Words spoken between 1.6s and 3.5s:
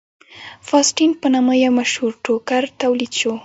یو مشهور ټوکر تولید شو.